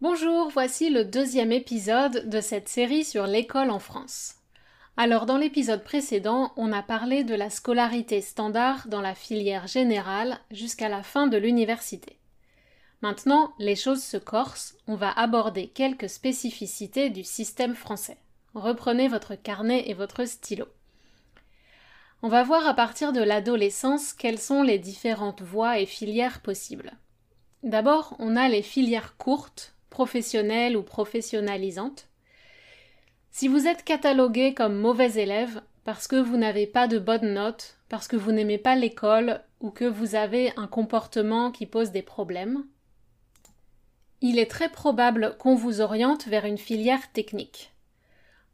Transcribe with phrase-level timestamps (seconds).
[0.00, 4.36] Bonjour, voici le deuxième épisode de cette série sur l'école en France.
[4.96, 10.38] Alors dans l'épisode précédent, on a parlé de la scolarité standard dans la filière générale
[10.52, 12.16] jusqu'à la fin de l'université.
[13.02, 18.18] Maintenant, les choses se corsent, on va aborder quelques spécificités du système français.
[18.54, 20.66] Reprenez votre carnet et votre stylo.
[22.22, 26.92] On va voir à partir de l'adolescence quelles sont les différentes voies et filières possibles.
[27.64, 32.08] D'abord, on a les filières courtes, professionnelle ou professionnalisante.
[33.30, 37.78] Si vous êtes catalogué comme mauvais élève parce que vous n'avez pas de bonnes notes,
[37.88, 42.02] parce que vous n'aimez pas l'école ou que vous avez un comportement qui pose des
[42.02, 42.64] problèmes,
[44.20, 47.72] il est très probable qu'on vous oriente vers une filière technique.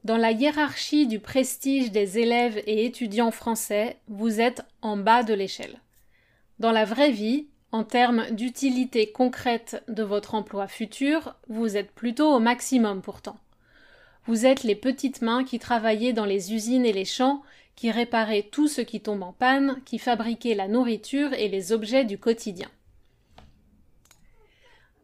[0.05, 5.33] Dans la hiérarchie du prestige des élèves et étudiants français, vous êtes en bas de
[5.33, 5.81] l'échelle.
[6.59, 12.33] Dans la vraie vie, en termes d'utilité concrète de votre emploi futur, vous êtes plutôt
[12.33, 13.37] au maximum pourtant.
[14.27, 17.43] Vous êtes les petites mains qui travaillaient dans les usines et les champs,
[17.75, 22.05] qui réparaient tout ce qui tombe en panne, qui fabriquaient la nourriture et les objets
[22.05, 22.69] du quotidien.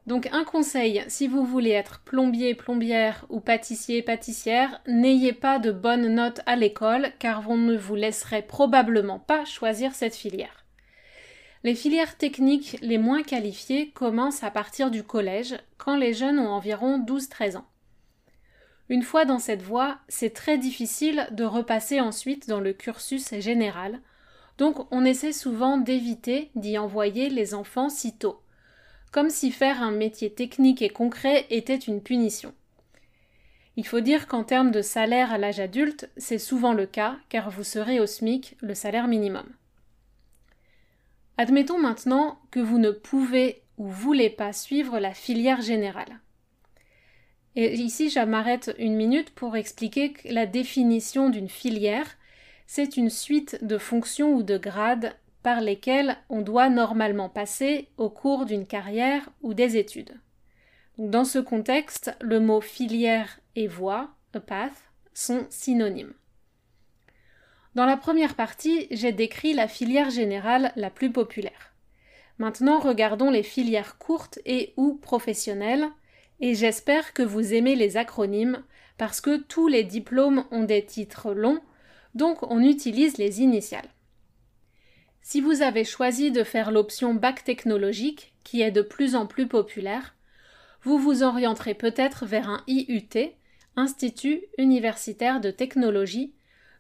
[0.07, 5.73] Donc un conseil, si vous voulez être plombier, plombière ou pâtissier, pâtissière, n'ayez pas de
[5.73, 10.60] bonnes notes à l'école car on ne vous laisserait probablement pas choisir cette filière.
[11.63, 16.49] Les filières techniques les moins qualifiées commencent à partir du collège, quand les jeunes ont
[16.49, 17.67] environ 12-13 ans.
[18.89, 24.01] Une fois dans cette voie, c'est très difficile de repasser ensuite dans le cursus général,
[24.57, 28.41] donc on essaie souvent d'éviter d'y envoyer les enfants si tôt,
[29.13, 32.55] comme si faire un métier technique et concret était une punition.
[33.77, 37.51] Il faut dire qu'en termes de salaire à l'âge adulte, c'est souvent le cas, car
[37.51, 39.47] vous serez au SMIC, le salaire minimum.
[41.41, 46.21] Admettons maintenant que vous ne pouvez ou voulez pas suivre la filière générale.
[47.57, 52.19] Et ici, je m'arrête une minute pour expliquer que la définition d'une filière,
[52.67, 58.11] c'est une suite de fonctions ou de grades par lesquelles on doit normalement passer au
[58.11, 60.21] cours d'une carrière ou des études.
[60.99, 64.11] Dans ce contexte, le mot filière et voie,
[64.47, 66.13] path, sont synonymes.
[67.75, 71.73] Dans la première partie, j'ai décrit la filière générale la plus populaire.
[72.39, 75.89] Maintenant, regardons les filières courtes et ou professionnelles,
[76.41, 78.65] et j'espère que vous aimez les acronymes,
[78.99, 81.61] parce que tous les diplômes ont des titres longs,
[82.15, 83.89] donc on utilise les initiales.
[85.23, 89.47] Si vous avez choisi de faire l'option bac technologique, qui est de plus en plus
[89.47, 90.17] populaire,
[90.83, 93.33] vous vous orienterez peut-être vers un IUT,
[93.77, 96.35] Institut universitaire de technologie,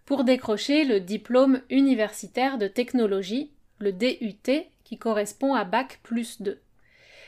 [0.05, 6.61] pour décrocher le diplôme universitaire de technologie, le DUT, qui correspond à Bac plus 2,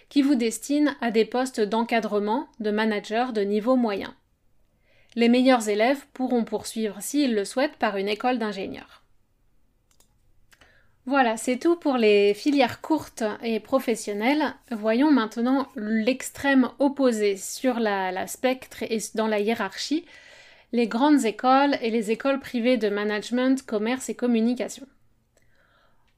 [0.09, 4.15] qui vous destine à des postes d'encadrement de manager de niveau moyen.
[5.15, 9.03] Les meilleurs élèves pourront poursuivre s'ils le souhaitent par une école d'ingénieur.
[11.05, 14.55] Voilà, c'est tout pour les filières courtes et professionnelles.
[14.71, 20.05] Voyons maintenant l'extrême opposé sur la spectre et dans la hiérarchie,
[20.73, 24.87] les grandes écoles et les écoles privées de management, commerce et communication.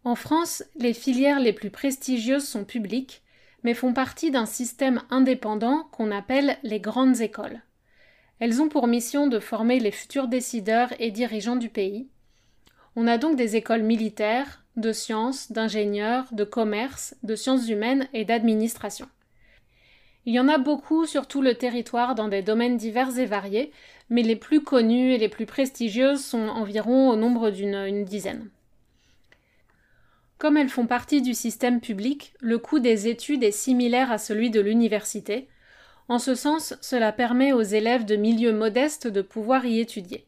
[0.04, 3.22] En France, les filières les plus prestigieuses sont publiques,
[3.64, 7.62] mais font partie d'un système indépendant qu'on appelle les grandes écoles.
[8.38, 12.08] Elles ont pour mission de former les futurs décideurs et dirigeants du pays.
[12.94, 18.24] On a donc des écoles militaires, de sciences, d'ingénieurs, de commerce, de sciences humaines et
[18.24, 19.08] d'administration.
[20.26, 23.73] Il y en a beaucoup sur tout le territoire dans des domaines divers et variés,
[24.09, 28.49] mais les plus connues et les plus prestigieuses sont environ au nombre d'une dizaine.
[30.38, 34.50] Comme elles font partie du système public, le coût des études est similaire à celui
[34.50, 35.49] de l'université.
[36.09, 40.26] En ce sens, cela permet aux élèves de milieux modestes de pouvoir y étudier.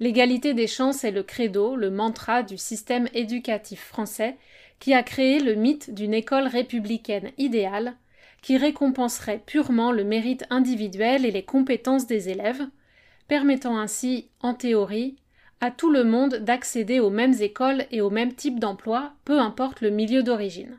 [0.00, 4.36] L'égalité des chances est le credo, le mantra du système éducatif français
[4.78, 7.94] qui a créé le mythe d'une école républicaine idéale
[8.42, 12.66] qui récompenserait purement le mérite individuel et les compétences des élèves,
[13.26, 15.16] permettant ainsi, en théorie,
[15.60, 19.80] à tout le monde d'accéder aux mêmes écoles et au même type d'emploi, peu importe
[19.80, 20.78] le milieu d'origine.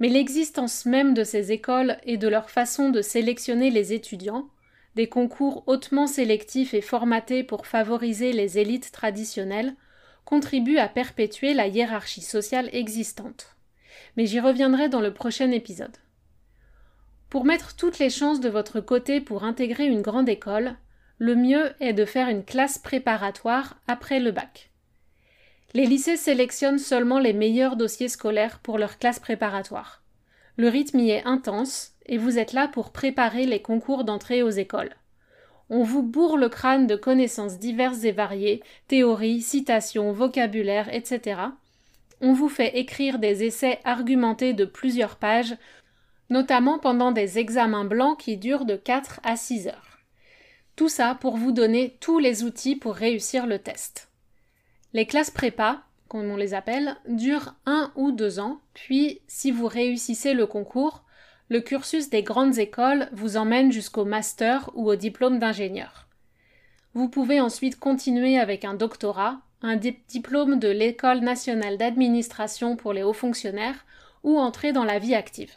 [0.00, 4.48] Mais l'existence même de ces écoles et de leur façon de sélectionner les étudiants,
[4.96, 9.74] des concours hautement sélectifs et formatés pour favoriser les élites traditionnelles,
[10.24, 13.53] contribue à perpétuer la hiérarchie sociale existante.
[14.16, 15.96] Mais j'y reviendrai dans le prochain épisode.
[17.30, 20.76] Pour mettre toutes les chances de votre côté pour intégrer une grande école,
[21.18, 24.70] le mieux est de faire une classe préparatoire après le bac.
[25.72, 30.02] Les lycées sélectionnent seulement les meilleurs dossiers scolaires pour leur classe préparatoire.
[30.56, 34.50] Le rythme y est intense et vous êtes là pour préparer les concours d'entrée aux
[34.50, 34.94] écoles.
[35.70, 41.40] On vous bourre le crâne de connaissances diverses et variées, théories, citations, vocabulaire, etc.
[42.20, 45.56] On vous fait écrire des essais argumentés de plusieurs pages,
[46.30, 49.98] notamment pendant des examens blancs qui durent de 4 à 6 heures.
[50.76, 54.08] Tout ça pour vous donner tous les outils pour réussir le test.
[54.92, 59.66] Les classes prépa, comme on les appelle, durent un ou deux ans, puis, si vous
[59.66, 61.04] réussissez le concours,
[61.48, 66.08] le cursus des grandes écoles vous emmène jusqu'au master ou au diplôme d'ingénieur.
[66.94, 73.02] Vous pouvez ensuite continuer avec un doctorat, un diplôme de l'École nationale d'administration pour les
[73.02, 73.86] hauts fonctionnaires
[74.22, 75.54] ou entrer dans la vie active.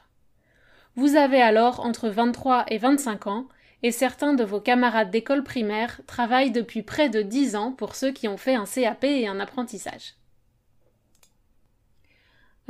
[0.96, 3.48] Vous avez alors entre 23 et 25 ans
[3.84, 8.12] et certains de vos camarades d'école primaire travaillent depuis près de 10 ans pour ceux
[8.12, 10.16] qui ont fait un CAP et un apprentissage.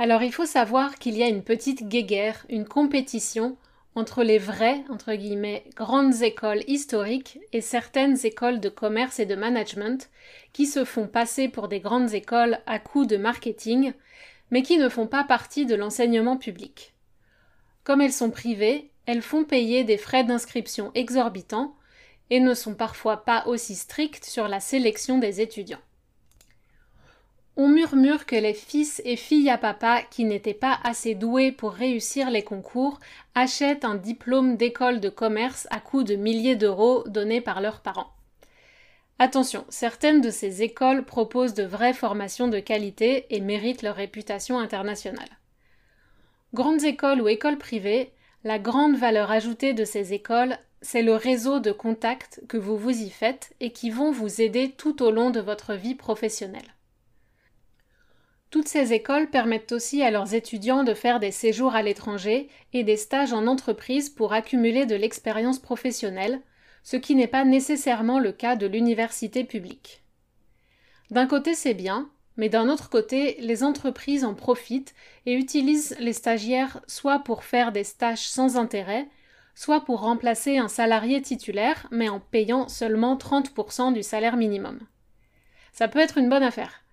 [0.00, 3.56] Alors il faut savoir qu'il y a une petite guéguerre, une compétition
[3.98, 9.34] entre les vraies, entre guillemets, grandes écoles historiques et certaines écoles de commerce et de
[9.34, 10.08] management
[10.52, 13.92] qui se font passer pour des grandes écoles à coups de marketing,
[14.50, 16.94] mais qui ne font pas partie de l'enseignement public.
[17.82, 21.74] Comme elles sont privées, elles font payer des frais d'inscription exorbitants
[22.30, 25.82] et ne sont parfois pas aussi strictes sur la sélection des étudiants.
[27.60, 31.72] On murmure que les fils et filles à papa qui n'étaient pas assez doués pour
[31.72, 33.00] réussir les concours
[33.34, 38.12] achètent un diplôme d'école de commerce à coût de milliers d'euros donnés par leurs parents.
[39.18, 44.60] Attention, certaines de ces écoles proposent de vraies formations de qualité et méritent leur réputation
[44.60, 45.40] internationale.
[46.54, 48.12] Grandes écoles ou écoles privées,
[48.44, 53.02] la grande valeur ajoutée de ces écoles, c'est le réseau de contacts que vous vous
[53.02, 56.77] y faites et qui vont vous aider tout au long de votre vie professionnelle.
[58.50, 62.82] Toutes ces écoles permettent aussi à leurs étudiants de faire des séjours à l'étranger et
[62.82, 66.40] des stages en entreprise pour accumuler de l'expérience professionnelle,
[66.82, 70.02] ce qui n'est pas nécessairement le cas de l'université publique.
[71.10, 72.08] D'un côté c'est bien,
[72.38, 74.94] mais d'un autre côté, les entreprises en profitent
[75.26, 79.08] et utilisent les stagiaires soit pour faire des stages sans intérêt,
[79.54, 84.78] soit pour remplacer un salarié titulaire, mais en payant seulement 30% du salaire minimum.
[85.72, 86.84] Ça peut être une bonne affaire.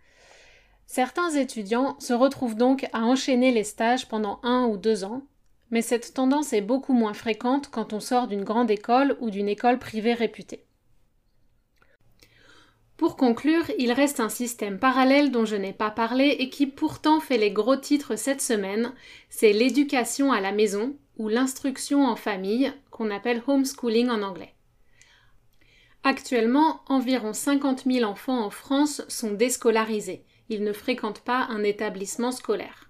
[0.88, 5.24] Certains étudiants se retrouvent donc à enchaîner les stages pendant un ou deux ans,
[5.72, 9.50] mais cette tendance est beaucoup moins fréquente quand on sort d'une grande école ou d'une
[9.50, 10.66] école privée réputée.
[12.98, 17.20] Pour conclure, il reste un système parallèle dont je n'ai pas parlé et qui pourtant
[17.20, 18.94] fait les gros titres cette semaine,
[19.30, 24.54] c'est l'éducation à la maison ou l'instruction en famille, qu'on appelle homeschooling en anglais.
[26.04, 32.32] Actuellement, environ 50 000 enfants en France sont déscolarisés, ils ne fréquentent pas un établissement
[32.32, 32.90] scolaire.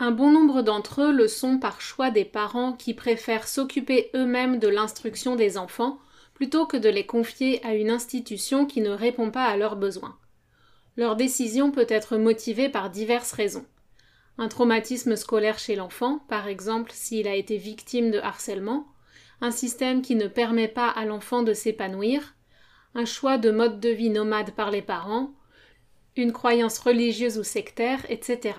[0.00, 4.58] Un bon nombre d'entre eux le sont par choix des parents qui préfèrent s'occuper eux-mêmes
[4.60, 5.98] de l'instruction des enfants
[6.34, 10.16] plutôt que de les confier à une institution qui ne répond pas à leurs besoins.
[10.96, 13.66] Leur décision peut être motivée par diverses raisons.
[14.36, 18.86] Un traumatisme scolaire chez l'enfant, par exemple s'il a été victime de harcèlement,
[19.40, 22.34] un système qui ne permet pas à l'enfant de s'épanouir,
[22.94, 25.34] un choix de mode de vie nomade par les parents,
[26.18, 28.56] une croyance religieuse ou sectaire, etc.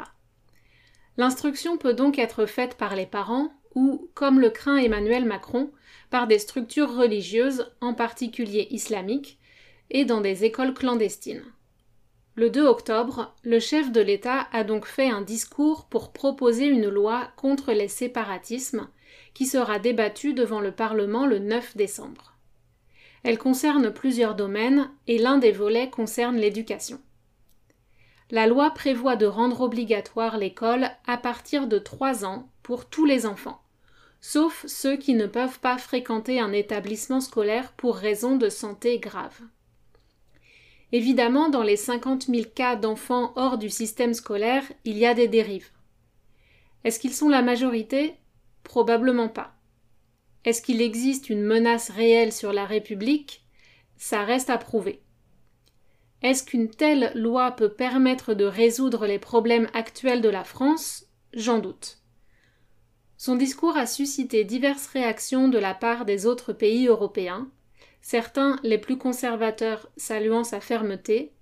[1.17, 5.71] L'instruction peut donc être faite par les parents ou, comme le craint Emmanuel Macron,
[6.09, 9.37] par des structures religieuses, en particulier islamiques,
[9.91, 11.43] et dans des écoles clandestines.
[12.35, 16.87] Le 2 octobre, le chef de l'État a donc fait un discours pour proposer une
[16.87, 18.87] loi contre les séparatismes
[19.33, 22.37] qui sera débattue devant le Parlement le 9 décembre.
[23.23, 27.01] Elle concerne plusieurs domaines et l'un des volets concerne l'éducation.
[28.31, 33.25] La loi prévoit de rendre obligatoire l'école à partir de 3 ans pour tous les
[33.25, 33.61] enfants,
[34.21, 39.39] sauf ceux qui ne peuvent pas fréquenter un établissement scolaire pour raison de santé grave.
[40.91, 45.27] Évidemment, dans les 50 000 cas d'enfants hors du système scolaire, il y a des
[45.27, 45.69] dérives.
[46.83, 48.15] Est-ce qu'ils sont la majorité?
[48.63, 49.55] Probablement pas.
[50.45, 53.43] Est-ce qu'il existe une menace réelle sur la République?
[53.97, 55.01] Ça reste à prouver.
[56.21, 61.05] Est-ce qu'une telle loi peut permettre de résoudre les problèmes actuels de la France?
[61.33, 61.99] J'en doute.
[63.15, 67.49] Son discours a suscité diverses réactions de la part des autres pays européens,
[68.01, 71.33] certains les plus conservateurs saluant sa fermeté,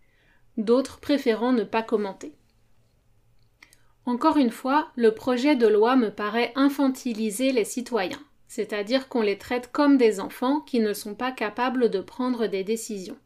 [0.58, 2.34] d'autres préférant ne pas commenter.
[4.06, 9.38] Encore une fois, le projet de loi me paraît infantiliser les citoyens, c'est-à-dire qu'on les
[9.38, 13.18] traite comme des enfants qui ne sont pas capables de prendre des décisions.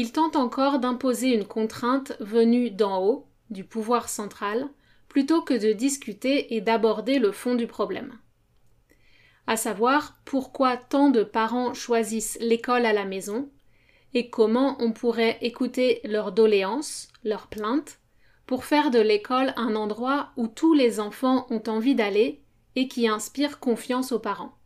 [0.00, 4.68] Il tente encore d'imposer une contrainte venue d'en haut, du pouvoir central,
[5.08, 8.16] plutôt que de discuter et d'aborder le fond du problème.
[9.48, 13.50] À savoir pourquoi tant de parents choisissent l'école à la maison
[14.14, 17.98] et comment on pourrait écouter leurs doléances, leurs plaintes,
[18.46, 22.40] pour faire de l'école un endroit où tous les enfants ont envie d'aller
[22.76, 24.57] et qui inspire confiance aux parents.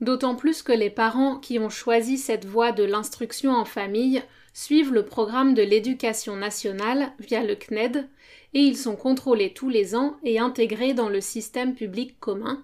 [0.00, 4.22] D'autant plus que les parents qui ont choisi cette voie de l'instruction en famille
[4.52, 8.08] suivent le programme de l'éducation nationale via le CNED
[8.54, 12.62] et ils sont contrôlés tous les ans et intégrés dans le système public commun.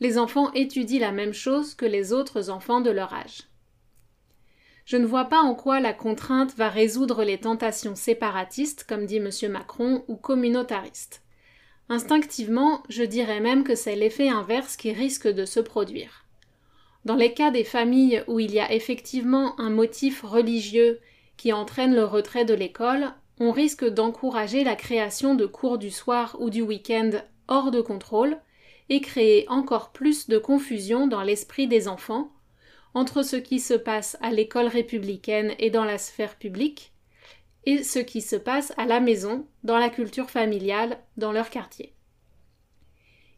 [0.00, 3.42] Les enfants étudient la même chose que les autres enfants de leur âge.
[4.84, 9.18] Je ne vois pas en quoi la contrainte va résoudre les tentations séparatistes, comme dit
[9.18, 9.30] M.
[9.50, 11.22] Macron, ou communautaristes.
[11.88, 16.21] Instinctivement, je dirais même que c'est l'effet inverse qui risque de se produire.
[17.04, 21.00] Dans les cas des familles où il y a effectivement un motif religieux
[21.36, 26.36] qui entraîne le retrait de l'école, on risque d'encourager la création de cours du soir
[26.38, 27.10] ou du week-end
[27.48, 28.38] hors de contrôle
[28.88, 32.30] et créer encore plus de confusion dans l'esprit des enfants
[32.94, 36.92] entre ce qui se passe à l'école républicaine et dans la sphère publique
[37.64, 41.94] et ce qui se passe à la maison, dans la culture familiale, dans leur quartier.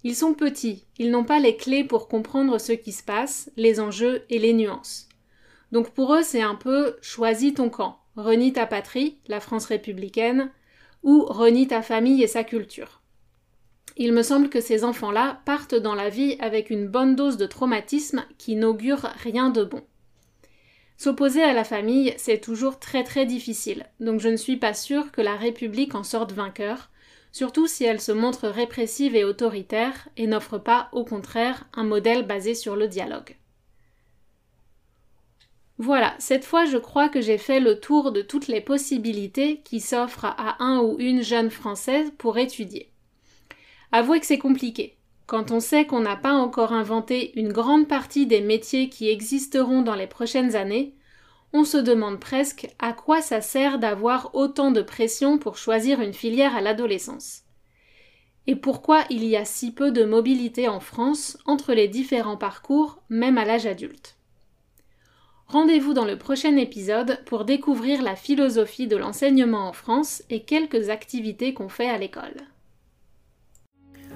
[0.04, 3.80] Ils sont petits, ils n'ont pas les clés pour comprendre ce qui se passe, les
[3.80, 5.08] enjeux et les nuances.
[5.73, 10.50] Donc pour eux, c'est un peu choisis ton camp renie ta patrie, la France républicaine,
[11.02, 13.00] ou renie ta famille et sa culture.
[13.96, 17.46] Il me semble que ces enfants-là partent dans la vie avec une bonne dose de
[17.46, 19.82] traumatisme qui n'augure rien de bon.
[20.96, 25.12] S'opposer à la famille, c'est toujours très très difficile, donc je ne suis pas sûre
[25.12, 26.90] que la République en sorte vainqueur,
[27.34, 32.24] surtout si elle se montre répressive et autoritaire et n'offre pas, au contraire, un modèle
[32.24, 33.36] basé sur le dialogue.
[35.76, 39.80] Voilà, cette fois je crois que j'ai fait le tour de toutes les possibilités qui
[39.80, 42.92] s'offrent à un ou une jeune française pour étudier.
[43.90, 44.96] Avouez que c'est compliqué.
[45.26, 49.82] Quand on sait qu'on n'a pas encore inventé une grande partie des métiers qui existeront
[49.82, 50.94] dans les prochaines années,
[51.54, 56.12] on se demande presque à quoi ça sert d'avoir autant de pression pour choisir une
[56.12, 57.42] filière à l'adolescence.
[58.49, 63.00] Et pourquoi il y a si peu de mobilité en France entre les différents parcours,
[63.08, 64.16] même à l'âge adulte.
[65.46, 70.90] Rendez-vous dans le prochain épisode pour découvrir la philosophie de l'enseignement en France et quelques
[70.90, 72.34] activités qu'on fait à l'école.